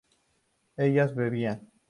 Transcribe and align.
¿ellas 0.77 1.13
bebían? 1.13 1.69